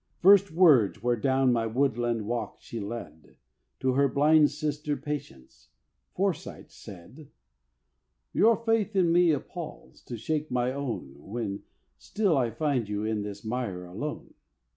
[0.17, 3.35] First words, where down my woodland walk she led,
[3.81, 5.69] To her blind sister Patience,
[6.15, 7.29] Foresight said:
[8.33, 11.61] Your faith in me appals, to shake my own, When
[11.99, 14.33] still I find you in this mire alone.